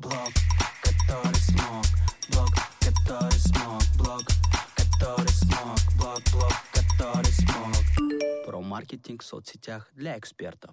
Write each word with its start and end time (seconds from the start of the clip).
Блог, 0.00 0.14
который 0.82 1.34
смог, 1.34 1.84
блог, 2.30 2.48
который 2.80 3.38
смог, 3.38 3.82
блог, 3.98 4.22
который 4.74 5.28
смог, 5.28 5.78
блог, 5.98 6.22
блог, 6.32 6.54
который 6.72 7.32
смог. 7.32 8.46
Про 8.46 8.62
маркетинг 8.62 9.22
в 9.22 9.26
соцсетях 9.26 9.90
для 9.94 10.16
экспертов. 10.16 10.70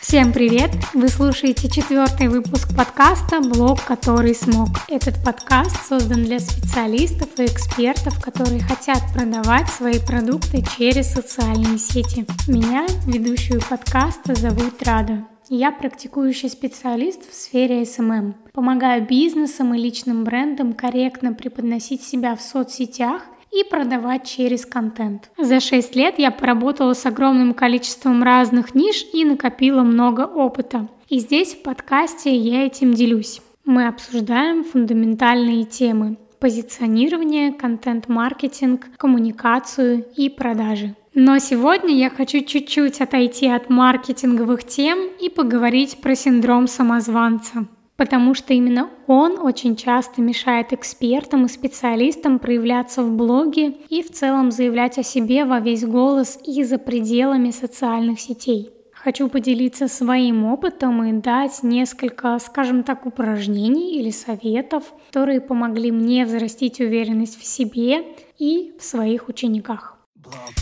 Всем 0.00 0.32
привет! 0.32 0.70
Вы 0.94 1.08
слушаете 1.08 1.68
четвертый 1.68 2.28
выпуск 2.28 2.74
подкаста 2.74 3.40
«Блог, 3.40 3.84
который 3.84 4.34
смог». 4.34 4.68
Этот 4.88 5.22
подкаст 5.22 5.76
создан 5.86 6.24
для 6.24 6.40
специалистов 6.40 7.28
и 7.38 7.44
экспертов, 7.44 8.18
которые 8.22 8.62
хотят 8.62 9.02
продавать 9.12 9.68
свои 9.68 10.00
продукты 10.00 10.64
через 10.78 11.12
социальные 11.12 11.76
сети. 11.76 12.24
Меня, 12.48 12.86
ведущую 13.04 13.60
подкаста, 13.60 14.34
зовут 14.34 14.82
Рада. 14.82 15.26
Я 15.54 15.70
практикующий 15.70 16.48
специалист 16.48 17.30
в 17.30 17.34
сфере 17.34 17.82
SMM. 17.82 18.32
Помогаю 18.54 19.06
бизнесам 19.06 19.74
и 19.74 19.78
личным 19.78 20.24
брендам 20.24 20.72
корректно 20.72 21.34
преподносить 21.34 22.02
себя 22.02 22.34
в 22.36 22.40
соцсетях 22.40 23.20
и 23.50 23.62
продавать 23.62 24.26
через 24.26 24.64
контент. 24.64 25.30
За 25.36 25.60
6 25.60 25.94
лет 25.94 26.14
я 26.16 26.30
поработала 26.30 26.94
с 26.94 27.04
огромным 27.04 27.52
количеством 27.52 28.22
разных 28.22 28.74
ниш 28.74 29.04
и 29.12 29.26
накопила 29.26 29.82
много 29.82 30.22
опыта. 30.22 30.88
И 31.10 31.18
здесь 31.18 31.52
в 31.52 31.60
подкасте 31.60 32.34
я 32.34 32.64
этим 32.64 32.94
делюсь. 32.94 33.42
Мы 33.66 33.86
обсуждаем 33.86 34.64
фундаментальные 34.64 35.64
темы 35.64 36.16
позиционирование, 36.40 37.52
контент-маркетинг, 37.52 38.88
коммуникацию 38.96 40.04
и 40.16 40.28
продажи. 40.28 40.96
Но 41.14 41.38
сегодня 41.38 41.94
я 41.94 42.10
хочу 42.10 42.42
чуть-чуть 42.42 43.00
отойти 43.00 43.48
от 43.48 43.68
маркетинговых 43.68 44.64
тем 44.64 44.98
и 45.20 45.28
поговорить 45.28 45.98
про 46.00 46.14
синдром 46.14 46.66
самозванца 46.66 47.66
потому 48.02 48.34
что 48.34 48.52
именно 48.52 48.90
он 49.06 49.38
очень 49.38 49.76
часто 49.76 50.22
мешает 50.22 50.72
экспертам 50.72 51.46
и 51.46 51.48
специалистам 51.48 52.40
проявляться 52.40 53.04
в 53.04 53.12
блоге 53.16 53.76
и 53.88 54.02
в 54.02 54.10
целом 54.10 54.50
заявлять 54.50 54.98
о 54.98 55.04
себе 55.04 55.44
во 55.44 55.60
весь 55.60 55.84
голос 55.84 56.36
и 56.44 56.64
за 56.64 56.78
пределами 56.78 57.52
социальных 57.52 58.18
сетей. 58.18 58.70
Хочу 58.92 59.28
поделиться 59.28 59.86
своим 59.86 60.44
опытом 60.46 61.04
и 61.04 61.12
дать 61.12 61.62
несколько, 61.62 62.36
скажем 62.40 62.82
так, 62.82 63.06
упражнений 63.06 63.96
или 64.00 64.10
советов, 64.10 64.92
которые 65.08 65.40
помогли 65.40 65.92
мне 65.92 66.24
взрастить 66.24 66.80
уверенность 66.80 67.40
в 67.40 67.44
себе 67.44 68.04
и 68.36 68.74
в 68.80 68.82
своих 68.82 69.28
учениках. 69.28 69.96
Блог, 70.16 70.61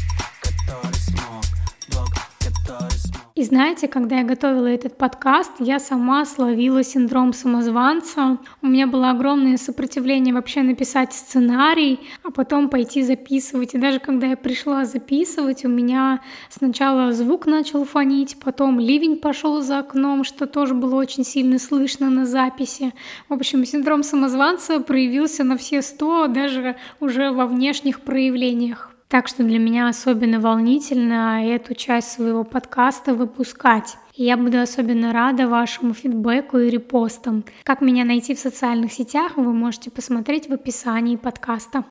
и 3.40 3.44
знаете, 3.44 3.88
когда 3.88 4.18
я 4.18 4.22
готовила 4.22 4.66
этот 4.66 4.98
подкаст, 4.98 5.52
я 5.60 5.78
сама 5.78 6.26
словила 6.26 6.84
синдром 6.84 7.32
самозванца. 7.32 8.36
У 8.60 8.66
меня 8.66 8.86
было 8.86 9.08
огромное 9.12 9.56
сопротивление 9.56 10.34
вообще 10.34 10.60
написать 10.60 11.14
сценарий, 11.14 12.00
а 12.22 12.32
потом 12.32 12.68
пойти 12.68 13.02
записывать. 13.02 13.74
И 13.74 13.78
даже 13.78 13.98
когда 13.98 14.26
я 14.26 14.36
пришла 14.36 14.84
записывать, 14.84 15.64
у 15.64 15.68
меня 15.68 16.20
сначала 16.50 17.14
звук 17.14 17.46
начал 17.46 17.86
фонить, 17.86 18.36
потом 18.44 18.78
ливень 18.78 19.16
пошел 19.16 19.62
за 19.62 19.78
окном, 19.78 20.22
что 20.22 20.46
тоже 20.46 20.74
было 20.74 20.96
очень 20.96 21.24
сильно 21.24 21.58
слышно 21.58 22.10
на 22.10 22.26
записи. 22.26 22.92
В 23.30 23.32
общем, 23.32 23.64
синдром 23.64 24.02
самозванца 24.02 24.80
проявился 24.80 25.44
на 25.44 25.56
все 25.56 25.80
сто, 25.80 26.26
даже 26.26 26.76
уже 27.00 27.30
во 27.30 27.46
внешних 27.46 28.02
проявлениях. 28.02 28.90
Так 29.10 29.26
что 29.26 29.42
для 29.42 29.58
меня 29.58 29.88
особенно 29.88 30.38
волнительно 30.38 31.44
эту 31.44 31.74
часть 31.74 32.12
своего 32.12 32.44
подкаста 32.44 33.12
выпускать. 33.12 33.96
И 34.14 34.22
я 34.22 34.36
буду 34.36 34.60
особенно 34.60 35.12
рада 35.12 35.48
вашему 35.48 35.94
фидбэку 35.94 36.58
и 36.58 36.70
репостам. 36.70 37.44
Как 37.64 37.80
меня 37.80 38.04
найти 38.04 38.36
в 38.36 38.38
социальных 38.38 38.92
сетях, 38.92 39.32
вы 39.34 39.52
можете 39.52 39.90
посмотреть 39.90 40.48
в 40.48 40.52
описании 40.52 41.16
подкаста. 41.16 41.86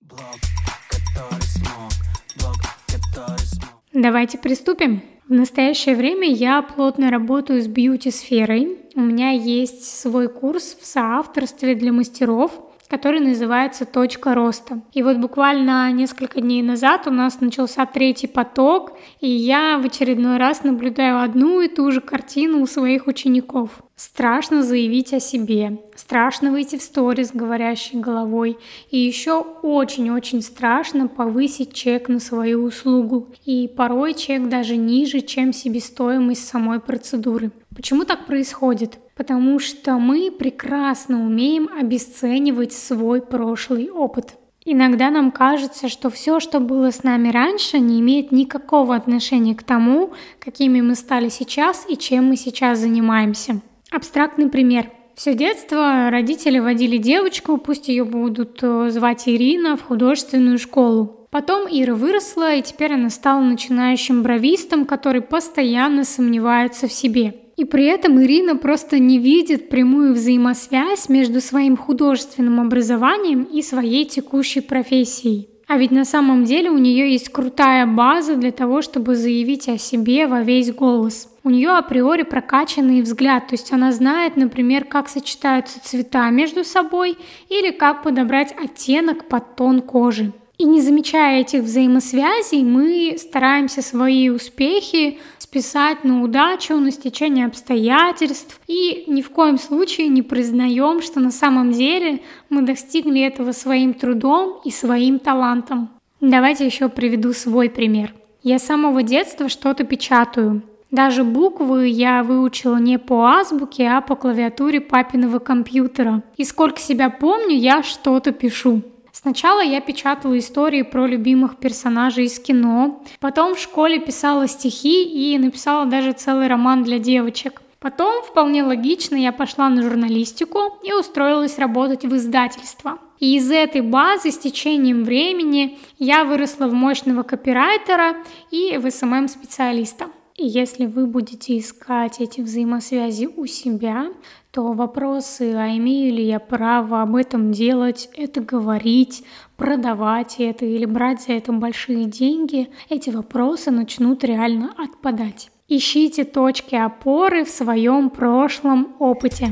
Давайте 3.91 4.37
приступим. 4.37 5.01
В 5.27 5.33
настоящее 5.33 5.97
время 5.97 6.31
я 6.31 6.61
плотно 6.61 7.11
работаю 7.11 7.61
с 7.61 7.67
бьюти-сферой. 7.67 8.77
У 8.95 9.01
меня 9.01 9.31
есть 9.31 9.83
свой 9.83 10.29
курс 10.29 10.77
в 10.79 10.85
соавторстве 10.85 11.75
для 11.75 11.91
мастеров– 11.91 12.53
который 12.89 13.19
называется 13.19 13.85
«Точка 13.85 14.33
роста». 14.33 14.81
И 14.93 15.03
вот 15.03 15.17
буквально 15.17 15.91
несколько 15.91 16.41
дней 16.41 16.63
назад 16.63 17.07
у 17.07 17.11
нас 17.11 17.39
начался 17.39 17.85
третий 17.85 18.27
поток, 18.27 18.97
и 19.21 19.29
я 19.29 19.77
в 19.77 19.85
очередной 19.85 20.37
раз 20.37 20.63
наблюдаю 20.63 21.21
одну 21.21 21.61
и 21.61 21.67
ту 21.67 21.91
же 21.91 22.01
картину 22.01 22.61
у 22.61 22.65
своих 22.65 23.07
учеников. 23.07 23.83
Страшно 23.95 24.63
заявить 24.63 25.13
о 25.13 25.19
себе, 25.19 25.77
страшно 25.95 26.51
выйти 26.51 26.77
в 26.77 26.81
сторис, 26.81 27.31
говорящей 27.33 27.99
головой, 27.99 28.57
и 28.89 28.97
еще 28.97 29.41
очень-очень 29.61 30.41
страшно 30.41 31.07
повысить 31.07 31.73
чек 31.73 32.07
на 32.07 32.19
свою 32.19 32.63
услугу, 32.63 33.27
и 33.45 33.67
порой 33.67 34.13
чек 34.13 34.47
даже 34.47 34.77
ниже, 34.77 35.21
чем 35.21 35.53
себестоимость 35.53 36.47
самой 36.47 36.79
процедуры. 36.79 37.51
Почему 37.75 38.05
так 38.05 38.25
происходит? 38.25 38.97
Потому 39.19 39.59
что 39.59 39.97
мы 39.97 40.31
прекрасно 40.31 41.25
умеем 41.25 41.67
обесценивать 41.77 42.71
свой 42.71 43.21
прошлый 43.21 43.89
опыт. 43.89 44.35
Иногда 44.63 45.09
нам 45.09 45.33
кажется, 45.33 45.89
что 45.89 46.09
все, 46.09 46.39
что 46.39 46.61
было 46.61 46.89
с 46.89 47.03
нами 47.03 47.27
раньше, 47.27 47.79
не 47.79 47.99
имеет 47.99 48.31
никакого 48.31 48.95
отношения 48.95 49.55
к 49.55 49.63
тому, 49.63 50.13
какими 50.39 50.79
мы 50.79 50.95
стали 50.95 51.27
сейчас 51.27 51.85
и 51.89 51.97
чем 51.97 52.27
мы 52.27 52.37
сейчас 52.37 52.79
занимаемся. 52.79 53.59
Абстрактный 53.91 54.47
пример. 54.47 54.89
Все 55.15 55.33
детство 55.33 56.09
родители 56.09 56.59
водили 56.59 56.95
девочку, 56.95 57.57
пусть 57.57 57.89
ее 57.89 58.05
будут 58.05 58.59
э, 58.61 58.89
звать 58.89 59.27
Ирина, 59.27 59.75
в 59.75 59.83
художественную 59.83 60.57
школу. 60.59 61.27
Потом 61.29 61.67
Ира 61.69 61.93
выросла, 61.93 62.55
и 62.55 62.61
теперь 62.61 62.93
она 62.93 63.09
стала 63.09 63.41
начинающим 63.41 64.23
бровистом, 64.23 64.85
который 64.85 65.21
постоянно 65.21 66.05
сомневается 66.05 66.87
в 66.87 66.93
себе. 66.93 67.35
И 67.59 67.65
при 67.65 67.87
этом 67.87 68.23
Ирина 68.23 68.55
просто 68.55 68.99
не 68.99 69.19
видит 69.19 69.67
прямую 69.67 70.13
взаимосвязь 70.13 71.09
между 71.09 71.41
своим 71.41 71.75
художественным 71.75 72.61
образованием 72.61 73.43
и 73.43 73.61
своей 73.61 74.05
текущей 74.05 74.61
профессией. 74.61 75.49
А 75.67 75.77
ведь 75.77 75.91
на 75.91 76.05
самом 76.05 76.45
деле 76.45 76.71
у 76.71 76.77
нее 76.77 77.11
есть 77.11 77.27
крутая 77.27 77.85
база 77.85 78.37
для 78.37 78.53
того, 78.53 78.81
чтобы 78.81 79.17
заявить 79.17 79.67
о 79.67 79.77
себе 79.77 80.27
во 80.27 80.41
весь 80.41 80.71
голос. 80.73 81.27
У 81.43 81.49
нее 81.49 81.71
априори 81.71 82.23
прокачанный 82.23 83.01
взгляд, 83.01 83.49
то 83.49 83.55
есть 83.55 83.73
она 83.73 83.91
знает, 83.91 84.37
например, 84.37 84.85
как 84.85 85.09
сочетаются 85.09 85.83
цвета 85.83 86.29
между 86.29 86.63
собой 86.63 87.17
или 87.49 87.71
как 87.71 88.03
подобрать 88.03 88.55
оттенок 88.57 89.27
под 89.27 89.57
тон 89.57 89.81
кожи. 89.81 90.31
И 90.59 90.65
не 90.65 90.81
замечая 90.81 91.39
этих 91.39 91.61
взаимосвязей, 91.61 92.65
мы 92.65 93.15
стараемся 93.17 93.81
свои 93.81 94.29
успехи 94.29 95.17
списать 95.37 96.03
на 96.03 96.21
удачу, 96.21 96.75
на 96.75 96.91
стечение 96.91 97.45
обстоятельств 97.45 98.59
и 98.67 99.05
ни 99.07 99.21
в 99.21 99.29
коем 99.29 99.57
случае 99.57 100.09
не 100.09 100.21
признаем, 100.21 101.01
что 101.01 101.21
на 101.21 101.31
самом 101.31 101.71
деле 101.71 102.19
мы 102.49 102.61
достигли 102.61 103.21
этого 103.21 103.53
своим 103.53 103.93
трудом 103.93 104.59
и 104.65 104.69
своим 104.69 105.19
талантом. 105.19 105.89
Давайте 106.19 106.65
еще 106.65 106.89
приведу 106.89 107.31
свой 107.31 107.69
пример. 107.69 108.13
Я 108.43 108.59
с 108.59 108.65
самого 108.65 109.01
детства 109.01 109.47
что-то 109.47 109.85
печатаю. 109.85 110.61
Даже 110.91 111.23
буквы 111.23 111.87
я 111.87 112.21
выучила 112.21 112.77
не 112.77 112.99
по 112.99 113.27
азбуке, 113.27 113.87
а 113.87 114.01
по 114.01 114.17
клавиатуре 114.17 114.81
папиного 114.81 115.39
компьютера. 115.39 116.21
И 116.35 116.43
сколько 116.43 116.81
себя 116.81 117.09
помню, 117.09 117.55
я 117.55 117.81
что-то 117.81 118.33
пишу. 118.33 118.81
Сначала 119.21 119.59
я 119.59 119.81
печатала 119.81 120.39
истории 120.39 120.81
про 120.81 121.05
любимых 121.05 121.57
персонажей 121.57 122.23
из 122.23 122.39
кино, 122.39 123.03
потом 123.19 123.55
в 123.55 123.59
школе 123.59 123.99
писала 123.99 124.47
стихи 124.47 125.03
и 125.03 125.37
написала 125.37 125.85
даже 125.85 126.13
целый 126.13 126.47
роман 126.47 126.85
для 126.85 126.99
девочек. 126.99 127.61
Потом, 127.79 128.23
вполне 128.23 128.63
логично, 128.63 129.17
я 129.17 129.33
пошла 129.33 129.67
на 129.67 129.81
журналистику 129.81 130.79
и 130.83 130.93
устроилась 130.93 131.57
работать 131.59 132.05
в 132.05 132.15
издательство. 132.15 132.97
И 133.19 133.35
из 133.35 133.51
этой 133.51 133.81
базы 133.81 134.31
с 134.31 134.37
течением 134.37 135.03
времени 135.03 135.77
я 135.97 136.23
выросла 136.23 136.67
в 136.67 136.73
мощного 136.73 137.23
копирайтера 137.23 138.23
и 138.51 138.77
в 138.77 138.89
SMM-специалиста. 138.89 140.05
И 140.39 140.47
если 140.47 140.85
вы 140.85 141.05
будете 141.05 141.59
искать 141.59 142.21
эти 142.21 142.39
взаимосвязи 142.39 143.25
у 143.25 143.45
себя, 143.45 144.07
то 144.51 144.71
вопросы, 144.71 145.53
а 145.53 145.67
имею 145.75 146.13
ли 146.13 146.25
я 146.25 146.39
право 146.39 147.01
об 147.01 147.17
этом 147.17 147.51
делать, 147.51 148.09
это 148.15 148.39
говорить, 148.39 149.25
продавать 149.57 150.35
это 150.37 150.65
или 150.65 150.85
брать 150.85 151.23
за 151.23 151.33
это 151.33 151.51
большие 151.51 152.05
деньги, 152.05 152.69
эти 152.87 153.09
вопросы 153.09 153.69
начнут 153.69 154.23
реально 154.23 154.73
отпадать. 154.77 155.51
Ищите 155.67 156.23
точки 156.23 156.75
опоры 156.75 157.43
в 157.43 157.49
своем 157.49 158.09
прошлом 158.09 158.95
опыте. 158.97 159.49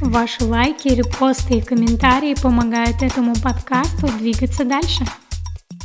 Ваши 0.00 0.46
лайки, 0.46 0.88
репосты 0.88 1.58
и 1.58 1.62
комментарии 1.62 2.34
помогают 2.42 3.02
этому 3.02 3.34
подкасту 3.34 4.08
двигаться 4.18 4.64
дальше. 4.64 5.04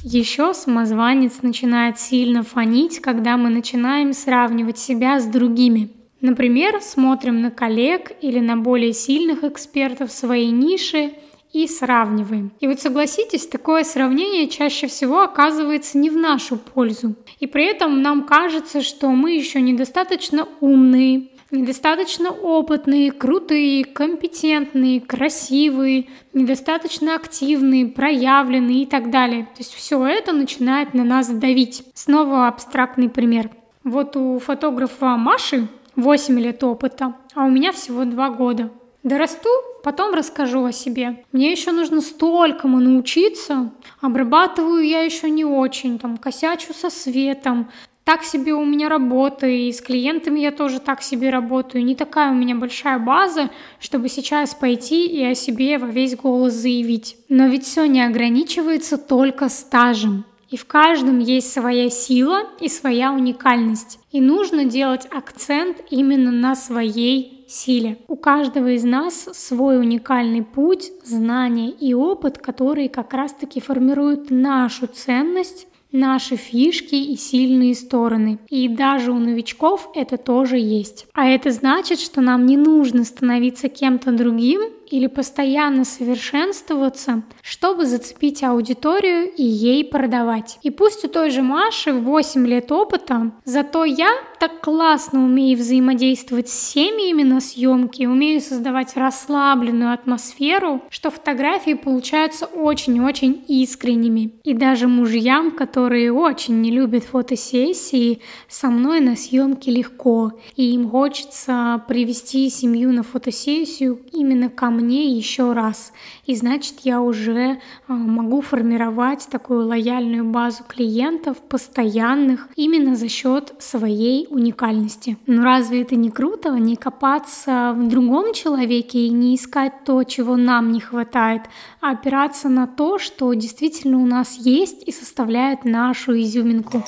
Еще 0.07 0.53
самозванец 0.53 1.41
начинает 1.41 1.99
сильно 1.99 2.43
фонить, 2.43 2.99
когда 2.99 3.37
мы 3.37 3.49
начинаем 3.49 4.13
сравнивать 4.13 4.77
себя 4.77 5.19
с 5.19 5.25
другими– 5.25 5.89
Например, 6.25 6.81
смотрим 6.81 7.41
на 7.41 7.51
коллег 7.51 8.11
или 8.19 8.39
на 8.39 8.57
более 8.57 8.93
сильных 8.93 9.43
экспертов 9.43 10.11
своей 10.11 10.49
ниши 10.49 11.11
и 11.53 11.67
сравниваем. 11.67 12.51
И 12.59 12.67
вот 12.67 12.81
согласитесь, 12.81 13.45
такое 13.45 13.83
сравнение 13.83 14.47
чаще 14.47 14.87
всего 14.87 15.21
оказывается 15.21 15.99
не 15.99 16.09
в 16.09 16.17
нашу 16.17 16.57
пользу. 16.57 17.15
И 17.39 17.45
при 17.45 17.65
этом 17.65 18.01
нам 18.01 18.25
кажется, 18.25 18.81
что 18.81 19.11
мы 19.11 19.35
еще 19.35 19.61
недостаточно 19.61 20.47
умные, 20.61 21.27
недостаточно 21.55 22.29
опытные, 22.29 23.11
крутые, 23.11 23.85
компетентные, 23.85 25.01
красивые, 25.01 26.07
недостаточно 26.33 27.15
активные, 27.15 27.87
проявленные 27.87 28.83
и 28.83 28.85
так 28.85 29.09
далее. 29.09 29.43
То 29.43 29.59
есть 29.59 29.73
все 29.73 30.05
это 30.05 30.33
начинает 30.33 30.93
на 30.93 31.03
нас 31.03 31.29
давить. 31.29 31.83
Снова 31.93 32.47
абстрактный 32.47 33.09
пример. 33.09 33.49
Вот 33.83 34.15
у 34.15 34.39
фотографа 34.39 35.15
Маши 35.15 35.67
8 35.95 36.39
лет 36.39 36.63
опыта, 36.63 37.15
а 37.33 37.45
у 37.45 37.49
меня 37.49 37.71
всего 37.71 38.03
2 38.05 38.29
года. 38.31 38.71
Дорасту, 39.03 39.49
потом 39.83 40.15
расскажу 40.15 40.65
о 40.65 40.71
себе. 40.71 41.23
Мне 41.31 41.51
еще 41.51 41.71
нужно 41.71 42.01
столькому 42.01 42.79
научиться. 42.79 43.71
Обрабатываю 44.01 44.83
я 44.83 45.01
еще 45.01 45.29
не 45.29 45.45
очень, 45.45 45.99
там, 45.99 46.17
косячу 46.17 46.73
со 46.73 46.89
светом. 46.89 47.69
Так 48.05 48.23
себе 48.23 48.53
у 48.53 48.63
меня 48.63 48.87
работа, 48.87 49.47
и 49.47 49.71
с 49.71 49.81
клиентами 49.81 50.39
я 50.39 50.51
тоже 50.51 50.79
так 50.79 51.01
себе 51.01 51.31
работаю. 51.31 51.83
Не 51.83 51.95
такая 51.95 52.31
у 52.31 52.35
меня 52.35 52.55
большая 52.55 52.99
база, 52.99 53.49
чтобы 53.79 54.09
сейчас 54.09 54.53
пойти 54.53 55.07
и 55.07 55.23
о 55.25 55.33
себе 55.33 55.79
во 55.79 55.87
весь 55.87 56.15
голос 56.15 56.53
заявить. 56.53 57.17
Но 57.29 57.47
ведь 57.47 57.65
все 57.65 57.85
не 57.85 58.05
ограничивается 58.05 58.99
только 58.99 59.49
стажем. 59.49 60.23
И 60.51 60.55
в 60.55 60.67
каждом 60.67 61.17
есть 61.17 61.51
своя 61.51 61.89
сила 61.89 62.43
и 62.59 62.69
своя 62.69 63.11
уникальность. 63.11 63.97
И 64.11 64.21
нужно 64.21 64.65
делать 64.65 65.07
акцент 65.09 65.77
именно 65.89 66.31
на 66.31 66.55
своей 66.55 67.43
силе. 67.47 67.97
У 68.07 68.15
каждого 68.15 68.67
из 68.75 68.83
нас 68.83 69.29
свой 69.33 69.79
уникальный 69.79 70.43
путь, 70.43 70.91
знания 71.03 71.71
и 71.71 71.95
опыт, 71.95 72.37
которые 72.37 72.87
как 72.87 73.15
раз-таки 73.15 73.59
формируют 73.59 74.29
нашу 74.29 74.85
ценность 74.85 75.67
наши 75.95 76.35
фишки 76.35 76.95
и 76.95 77.15
сильные 77.15 77.75
стороны. 77.75 78.39
И 78.49 78.67
даже 78.67 79.11
у 79.11 79.19
новичков 79.19 79.89
это 79.95 80.17
тоже 80.17 80.57
есть. 80.57 81.07
А 81.13 81.27
это 81.27 81.51
значит, 81.51 81.99
что 81.99 82.21
нам 82.21 82.45
не 82.45 82.57
нужно 82.57 83.03
становиться 83.03 83.69
кем-то 83.69 84.11
другим, 84.11 84.61
или 84.89 85.07
постоянно 85.07 85.85
совершенствоваться, 85.85 87.23
чтобы 87.41 87.85
зацепить 87.85 88.43
аудиторию 88.43 89.31
и 89.31 89.43
ей 89.43 89.83
продавать. 89.85 90.59
И 90.63 90.69
пусть 90.69 91.05
у 91.05 91.07
той 91.07 91.29
же 91.29 91.41
Маши 91.41 91.93
8 91.93 92.47
лет 92.47 92.71
опыта, 92.71 93.31
зато 93.45 93.85
я 93.85 94.09
так 94.39 94.61
классно 94.61 95.23
умею 95.23 95.57
взаимодействовать 95.57 96.49
с 96.49 96.53
семьями 96.53 97.23
на 97.23 97.39
съемке, 97.41 98.07
умею 98.07 98.41
создавать 98.41 98.95
расслабленную 98.95 99.93
атмосферу, 99.93 100.81
что 100.89 101.09
фотографии 101.09 101.73
получаются 101.73 102.45
очень-очень 102.45 103.43
искренними. 103.47 104.33
И 104.43 104.53
даже 104.53 104.87
мужьям, 104.87 105.51
которые 105.51 106.11
очень 106.11 106.61
не 106.61 106.71
любят 106.71 107.03
фотосессии, 107.03 108.21
со 108.47 108.67
мной 108.67 108.99
на 108.99 109.15
съемке 109.15 109.71
легко, 109.71 110.33
и 110.55 110.73
им 110.73 110.89
хочется 110.89 111.83
привести 111.87 112.49
семью 112.49 112.91
на 112.91 113.03
фотосессию 113.03 114.01
именно 114.11 114.49
ко 114.49 114.69
мне 114.75 115.17
еще 115.17 115.53
раз. 115.53 115.93
И 116.25 116.35
значит, 116.35 116.81
я 116.83 117.01
уже 117.01 117.59
а, 117.87 117.93
могу 117.93 118.41
формировать 118.41 119.27
такую 119.31 119.67
лояльную 119.67 120.23
базу 120.25 120.63
клиентов, 120.67 121.37
постоянных, 121.37 122.47
именно 122.55 122.95
за 122.95 123.09
счет 123.09 123.53
своей 123.59 124.27
уникальности. 124.29 125.17
Ну 125.25 125.43
разве 125.43 125.81
это 125.81 125.95
не 125.95 126.09
круто, 126.09 126.51
не 126.51 126.75
копаться 126.75 127.73
в 127.75 127.87
другом 127.87 128.33
человеке 128.33 129.07
и 129.07 129.09
не 129.09 129.35
искать 129.35 129.83
то, 129.85 130.03
чего 130.03 130.35
нам 130.35 130.71
не 130.71 130.79
хватает, 130.79 131.43
а 131.81 131.91
опираться 131.91 132.49
на 132.49 132.67
то, 132.67 132.99
что 132.99 133.33
действительно 133.33 133.97
у 133.97 134.05
нас 134.05 134.35
есть 134.37 134.83
и 134.87 134.91
составляет 134.91 135.65
нашу 135.65 136.19
изюминку. 136.19 136.83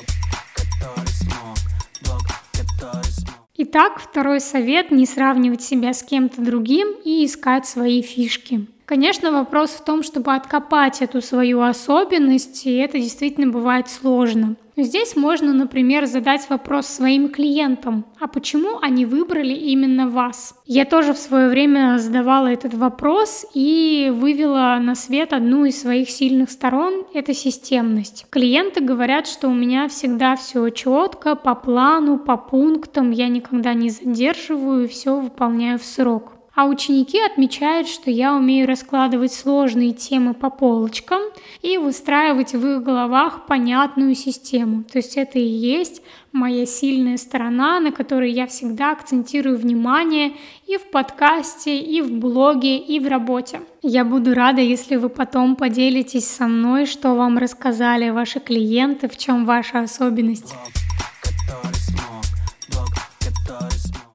Итак, 3.79 3.99
второй 3.99 4.41
совет– 4.41 4.89
не 4.91 5.05
сравнивать 5.05 5.61
себя 5.61 5.93
с 5.93 6.01
кем-то 6.01 6.41
другим 6.41 6.95
и 7.05 7.23
искать 7.23 7.67
свои 7.67 8.01
фишки. 8.01 8.65
Конечно, 8.87 9.33
вопрос 9.33 9.71
в 9.71 9.83
том, 9.83 10.01
чтобы 10.01 10.33
откопать 10.33 11.01
эту 11.01 11.21
свою 11.21 11.61
особенность, 11.61 12.65
и 12.65 12.77
это 12.77 12.97
действительно 12.97 13.51
бывает 13.51 13.89
сложно. 13.89 14.55
Здесь 14.77 15.17
можно, 15.17 15.53
например, 15.53 16.05
задать 16.05 16.49
вопрос 16.49 16.87
своим 16.87 17.27
клиентам, 17.27 18.05
а 18.17 18.27
почему 18.27 18.79
они 18.81 19.05
выбрали 19.05 19.53
именно 19.53 20.07
вас? 20.07 20.55
Я 20.65 20.85
тоже 20.85 21.13
в 21.13 21.17
свое 21.17 21.49
время 21.49 21.97
задавала 21.97 22.47
этот 22.47 22.75
вопрос 22.75 23.45
и 23.53 24.09
вывела 24.15 24.77
на 24.79 24.95
свет 24.95 25.33
одну 25.33 25.65
из 25.65 25.81
своих 25.81 26.09
сильных 26.09 26.49
сторон– 26.49 27.05
это 27.13 27.33
системность. 27.33 28.25
Клиенты 28.29 28.79
говорят, 28.79 29.27
что 29.27 29.49
у 29.49 29.53
меня 29.53 29.89
всегда 29.89 30.37
все 30.37 30.69
четко, 30.69 31.35
по 31.35 31.55
плану, 31.55 32.19
по 32.19 32.37
пунктам, 32.37 33.11
я 33.11 33.27
никогда 33.27 33.73
не 33.73 33.89
задерживаю, 33.89 34.87
все 34.87 35.19
выполняю 35.19 35.77
в 35.77 35.83
срок. 35.83 36.36
А 36.57 36.65
ученики 36.65 37.19
отмечают, 37.19 37.87
что 37.87 38.09
я 38.09 38.33
умею 38.33 38.67
раскладывать 38.67 39.31
сложные 39.31 39.93
темы 39.93 40.33
по 40.33 40.49
полочкам 40.49 41.21
и 41.61 41.77
выстраивать 41.77 42.53
в 42.53 42.67
их 42.67 42.81
головах 42.81 43.45
понятную 43.45 44.15
систему. 44.15 44.83
То 44.83 44.97
есть 44.97 45.17
это 45.17 45.37
и 45.37 45.45
есть 45.45 46.01
моя 46.31 46.65
сильная 46.65 47.17
сторона, 47.17 47.79
на 47.79 47.91
которой 47.91 48.31
я 48.31 48.47
всегда 48.47 48.93
акцентирую 48.93 49.55
внимание 49.55 50.33
и 50.65 50.77
в 50.77 50.89
подкасте, 50.89 51.77
и 51.77 52.01
в 52.01 52.11
блоге, 52.13 52.79
и 52.79 52.99
в 52.99 53.07
работе. 53.07 53.61
Я 53.83 54.03
буду 54.03 54.33
рада, 54.33 54.59
если 54.59 54.95
вы 54.95 55.09
потом 55.09 55.55
поделитесь 55.55 56.25
со 56.25 56.47
мной, 56.47 56.87
что 56.87 57.13
вам 57.13 57.37
рассказали 57.37 58.09
ваши 58.09 58.39
клиенты, 58.39 59.07
в 59.07 59.15
чем 59.15 59.45
ваша 59.45 59.81
особенность. 59.81 60.55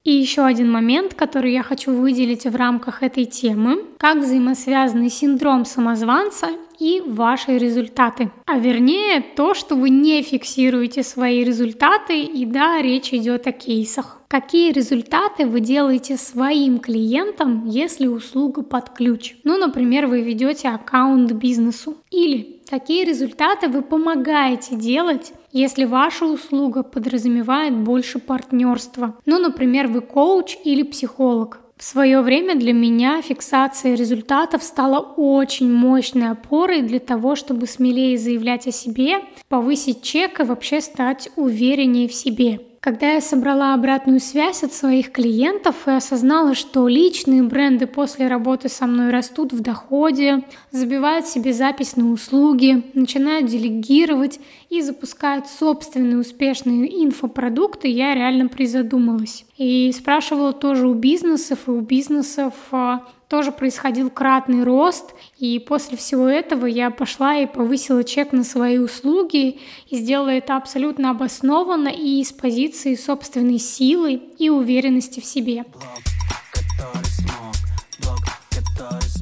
И 0.03 0.11
еще 0.11 0.43
один 0.43 0.69
момент, 0.69 1.13
который 1.13 1.53
я 1.53 1.63
хочу 1.63 1.93
выделить 1.93 2.43
в 2.43 2.55
рамках 2.57 3.03
этой 3.03 3.23
темы, 3.23 3.85
как 3.97 4.17
взаимосвязаны 4.17 5.09
синдром 5.09 5.63
самозванца 5.63 6.49
и 6.77 7.01
ваши 7.05 7.57
результаты. 7.57 8.29
А 8.45 8.59
вернее, 8.59 9.21
то, 9.21 9.53
что 9.53 9.75
вы 9.75 9.89
не 9.89 10.21
фиксируете 10.21 11.03
свои 11.03 11.45
результаты, 11.45 12.21
и 12.21 12.45
да, 12.45 12.81
речь 12.81 13.13
идет 13.13 13.47
о 13.47 13.53
кейсах. 13.53 14.19
Какие 14.27 14.73
результаты 14.73 15.45
вы 15.45 15.61
делаете 15.61 16.17
своим 16.17 16.79
клиентам, 16.79 17.65
если 17.65 18.07
услуга 18.07 18.61
под 18.61 18.89
ключ? 18.89 19.35
Ну, 19.45 19.57
например, 19.57 20.07
вы 20.07 20.21
ведете 20.21 20.69
аккаунт 20.69 21.31
бизнесу. 21.31 21.95
Или 22.11 22.52
какие 22.69 23.05
результаты 23.05 23.67
вы 23.67 23.81
помогаете 23.81 24.75
делать 24.75 25.33
если 25.53 25.85
ваша 25.85 26.25
услуга 26.25 26.81
подразумевает 26.83 27.77
больше 27.77 28.19
партнерства. 28.19 29.15
Ну, 29.25 29.37
например, 29.37 29.87
вы 29.87 30.01
коуч 30.01 30.57
или 30.65 30.81
психолог. 30.81 31.59
В 31.77 31.83
свое 31.83 32.21
время 32.21 32.55
для 32.55 32.73
меня 32.73 33.21
фиксация 33.21 33.95
результатов 33.95 34.63
стала 34.63 34.99
очень 34.99 35.71
мощной 35.71 36.29
опорой 36.29 36.81
для 36.81 36.99
того, 36.99 37.35
чтобы 37.35 37.67
смелее 37.67 38.17
заявлять 38.17 38.67
о 38.67 38.71
себе, 38.71 39.19
повысить 39.47 40.01
чек 40.01 40.39
и 40.39 40.43
вообще 40.43 40.81
стать 40.81 41.29
увереннее 41.35 42.07
в 42.07 42.13
себе. 42.13 42.61
Когда 42.83 43.13
я 43.13 43.21
собрала 43.21 43.73
обратную 43.73 44.19
связь 44.19 44.61
от 44.61 44.73
своих 44.73 45.13
клиентов 45.13 45.87
и 45.87 45.91
осознала, 45.91 46.53
что 46.53 46.89
личные 46.89 47.41
бренды 47.41 47.87
после 47.87 48.27
работы 48.27 48.67
со 48.67 48.87
мной 48.87 49.09
растут 49.09 49.53
в 49.53 49.61
доходе, 49.61 50.43
забивают 50.71 51.25
себе 51.25 51.53
запись 51.53 51.95
на 51.95 52.11
услуги, 52.11 52.83
начинают 52.93 53.45
делегировать 53.45 54.41
и 54.69 54.81
запускают 54.81 55.47
собственные 55.47 56.17
успешные 56.17 57.05
инфопродукты, 57.05 57.87
я 57.87 58.13
реально 58.15 58.49
призадумалась. 58.49 59.45
И 59.57 59.89
спрашивала 59.93 60.51
тоже 60.51 60.85
у 60.89 60.93
бизнесов, 60.93 61.59
и 61.67 61.71
у 61.71 61.79
бизнесов 61.79 62.53
а, 62.71 63.07
тоже 63.27 63.51
происходил 63.51 64.09
кратный 64.09 64.63
рост, 64.63 65.13
и 65.37 65.59
после 65.59 65.97
всего 65.97 66.27
этого 66.27 66.65
я 66.65 66.91
пошла 66.91 67.37
и 67.37 67.45
повысила 67.45 68.03
чек 68.03 68.31
на 68.31 68.43
свои 68.43 68.77
услуги 68.77 69.59
и 69.89 69.97
сделала 69.97 70.29
это 70.29 70.55
абсолютно 70.55 71.09
обоснованно 71.09 71.89
и 71.89 72.21
из 72.21 72.31
позиции 72.31 72.95
собственной 72.95 73.59
силы 73.59 74.21
и 74.37 74.49
уверенности 74.49 75.19
в 75.19 75.25
себе. 75.25 75.65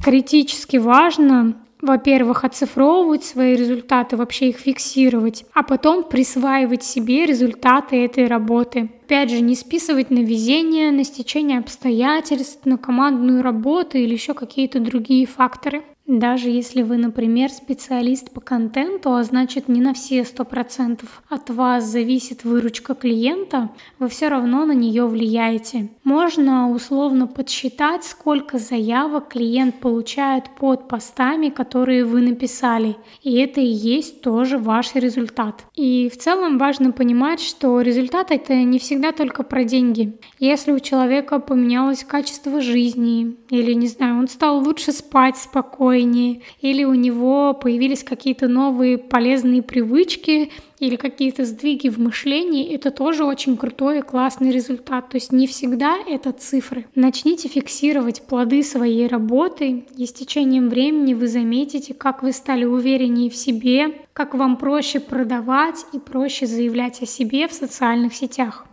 Критически 0.03 0.77
важно 0.77 1.55
во-первых, 1.81 2.43
оцифровывать 2.43 3.23
свои 3.23 3.55
результаты, 3.55 4.17
вообще 4.17 4.49
их 4.49 4.57
фиксировать, 4.57 5.45
а 5.53 5.63
потом 5.63 6.03
присваивать 6.03 6.83
себе 6.83 7.25
результаты 7.25 8.03
этой 8.03 8.27
работы. 8.27 8.89
Опять 9.05 9.31
же, 9.31 9.41
не 9.41 9.55
списывать 9.55 10.09
на 10.09 10.19
везение, 10.19 10.91
на 10.91 11.03
стечение 11.03 11.59
обстоятельств, 11.59 12.65
на 12.65 12.77
командную 12.77 13.41
работу 13.41 13.97
или 13.97 14.13
еще 14.13 14.33
какие-то 14.33 14.79
другие 14.79 15.25
факторы. 15.25 15.83
Даже 16.07 16.49
если 16.49 16.81
вы, 16.81 16.97
например, 16.97 17.51
специалист 17.51 18.31
по 18.31 18.41
контенту, 18.41 19.13
а 19.13 19.23
значит 19.23 19.69
не 19.69 19.81
на 19.81 19.93
все 19.93 20.21
100% 20.21 21.05
от 21.29 21.49
вас 21.51 21.85
зависит 21.85 22.43
выручка 22.43 22.95
клиента, 22.95 23.69
вы 23.99 24.09
все 24.09 24.27
равно 24.27 24.65
на 24.65 24.73
нее 24.73 25.05
влияете. 25.05 25.89
Можно 26.03 26.71
условно 26.71 27.27
подсчитать, 27.27 28.03
сколько 28.03 28.57
заявок 28.57 29.29
клиент 29.29 29.75
получает 29.75 30.45
под 30.59 30.87
постами, 30.87 31.49
которые 31.49 32.03
вы 32.03 32.21
написали. 32.21 32.97
И 33.21 33.35
это 33.37 33.61
и 33.61 33.65
есть 33.65 34.21
тоже 34.21 34.57
ваш 34.57 34.95
результат. 34.95 35.65
И 35.75 36.09
в 36.09 36.17
целом 36.17 36.57
важно 36.57 36.91
понимать, 36.91 37.39
что 37.39 37.79
результат 37.79 38.31
это 38.31 38.55
не 38.55 38.79
всегда 38.79 39.11
только 39.11 39.43
про 39.43 39.63
деньги. 39.63 40.19
Если 40.39 40.71
у 40.71 40.79
человека 40.79 41.39
поменялось 41.39 42.03
качество 42.03 42.59
жизни, 42.59 43.37
или, 43.49 43.73
не 43.73 43.87
знаю, 43.87 44.17
он 44.17 44.27
стал 44.27 44.59
лучше 44.63 44.91
спать 44.91 45.37
спокойно, 45.37 45.90
спокойнее, 45.91 46.41
или 46.61 46.83
у 46.83 46.93
него 46.93 47.53
появились 47.53 48.03
какие-то 48.03 48.47
новые 48.47 48.97
полезные 48.97 49.61
привычки, 49.61 50.51
или 50.79 50.95
какие-то 50.95 51.45
сдвиги 51.45 51.89
в 51.89 51.99
мышлении, 51.99 52.73
это 52.73 52.89
тоже 52.89 53.23
очень 53.23 53.55
крутой 53.55 53.99
и 53.99 54.01
классный 54.01 54.51
результат. 54.51 55.09
То 55.09 55.17
есть 55.17 55.31
не 55.31 55.45
всегда 55.45 55.97
это 56.07 56.31
цифры. 56.31 56.85
Начните 56.95 57.47
фиксировать 57.49 58.23
плоды 58.23 58.63
своей 58.63 59.07
работы, 59.07 59.85
и 59.95 60.05
с 60.07 60.13
течением 60.13 60.69
времени 60.69 61.13
вы 61.13 61.27
заметите, 61.27 61.93
как 61.93 62.23
вы 62.23 62.31
стали 62.31 62.65
увереннее 62.65 63.29
в 63.29 63.35
себе, 63.35 63.93
как 64.13 64.33
вам 64.33 64.57
проще 64.57 64.99
продавать 64.99 65.85
и 65.93 65.99
проще 65.99 66.47
заявлять 66.47 67.03
о 67.03 67.05
себе 67.05 67.47
в 67.47 67.53
социальных 67.53 68.15
сетях. 68.15 68.65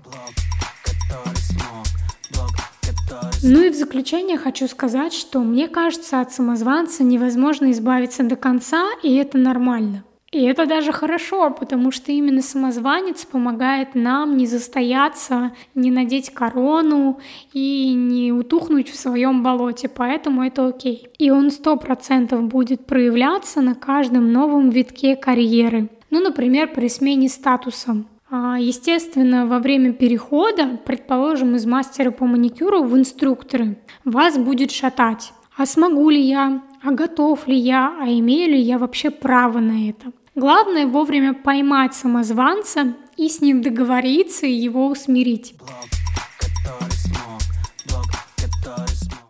Ну 3.42 3.62
и 3.62 3.70
в 3.70 3.74
заключение 3.74 4.36
хочу 4.36 4.66
сказать, 4.66 5.12
что 5.12 5.40
мне 5.40 5.68
кажется, 5.68 6.20
от 6.20 6.32
самозванца 6.32 7.04
невозможно 7.04 7.70
избавиться 7.70 8.24
до 8.24 8.34
конца, 8.34 8.88
и 9.02 9.14
это 9.14 9.38
нормально. 9.38 10.04
И 10.30 10.42
это 10.42 10.66
даже 10.66 10.92
хорошо, 10.92 11.50
потому 11.50 11.90
что 11.90 12.12
именно 12.12 12.42
самозванец 12.42 13.24
помогает 13.24 13.94
нам 13.94 14.36
не 14.36 14.46
застояться, 14.46 15.52
не 15.74 15.90
надеть 15.90 16.30
корону 16.30 17.18
и 17.54 17.94
не 17.94 18.32
утухнуть 18.32 18.90
в 18.90 18.98
своем 18.98 19.42
болоте, 19.42 19.88
поэтому 19.88 20.44
это 20.44 20.66
окей. 20.66 21.08
И 21.18 21.30
он 21.30 21.50
сто 21.50 21.76
процентов 21.76 22.42
будет 22.42 22.84
проявляться 22.86 23.62
на 23.62 23.74
каждом 23.74 24.32
новом 24.32 24.68
витке 24.68 25.16
карьеры. 25.16 25.88
Ну, 26.10 26.20
например, 26.20 26.72
при 26.74 26.88
смене 26.88 27.28
статуса. 27.28 28.04
А, 28.30 28.58
естественно, 28.58 29.46
во 29.46 29.58
время 29.58 29.92
перехода, 29.92 30.78
предположим, 30.84 31.56
из 31.56 31.64
мастера 31.64 32.10
по 32.10 32.26
маникюру 32.26 32.84
в 32.84 32.96
инструкторы, 32.96 33.78
вас 34.04 34.36
будет 34.36 34.70
шатать. 34.70 35.32
А 35.56 35.64
смогу 35.64 36.10
ли 36.10 36.20
я? 36.20 36.62
А 36.82 36.90
готов 36.90 37.48
ли 37.48 37.56
я? 37.56 37.96
А 38.00 38.06
имею 38.06 38.50
ли 38.50 38.60
я 38.60 38.78
вообще 38.78 39.10
право 39.10 39.60
на 39.60 39.88
это? 39.88 40.12
Главное 40.34 40.86
вовремя 40.86 41.32
поймать 41.32 41.94
самозванца 41.94 42.94
и 43.16 43.28
с 43.28 43.40
ним 43.40 43.62
договориться 43.62 44.46
и 44.46 44.52
его 44.52 44.86
усмирить. 44.86 45.54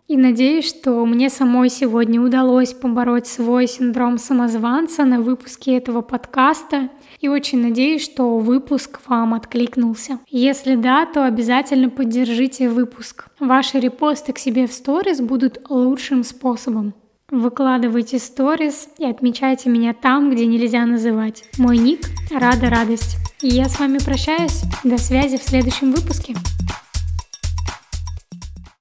И 0.09 0.17
надеюсь, 0.17 0.67
что 0.67 1.05
мне 1.05 1.29
самой 1.29 1.69
сегодня 1.69 2.19
удалось 2.19 2.73
побороть 2.73 3.27
свой 3.27 3.67
синдром 3.67 4.17
самозванца 4.17 5.05
на 5.05 5.21
выпуске 5.21 5.77
этого 5.77 6.01
подкаста. 6.01 6.89
И 7.21 7.27
очень 7.27 7.61
надеюсь, 7.61 8.05
что 8.05 8.39
выпуск 8.39 9.01
вам 9.05 9.35
откликнулся. 9.35 10.17
Если 10.27 10.73
да, 10.73 11.05
то 11.05 11.25
обязательно 11.25 11.91
поддержите 11.91 12.69
выпуск. 12.69 13.27
Ваши 13.39 13.79
репосты 13.79 14.33
к 14.33 14.39
себе 14.39 14.65
в 14.65 14.73
сторис 14.73 15.21
будут 15.21 15.69
лучшим 15.69 16.23
способом. 16.23 16.95
Выкладывайте 17.29 18.17
сторис 18.17 18.89
и 18.97 19.05
отмечайте 19.05 19.69
меня 19.69 19.93
там, 19.93 20.31
где 20.31 20.47
нельзя 20.47 20.87
называть. 20.87 21.43
Мой 21.59 21.77
ник– 21.77 22.01
Рада 22.31 22.71
Радость. 22.71 23.17
И 23.43 23.47
я 23.47 23.69
с 23.69 23.79
вами 23.79 23.99
прощаюсь. 23.99 24.63
До 24.83 24.97
связи 24.97 25.37
в 25.37 25.43
следующем 25.43 25.91
выпуске. 25.91 26.33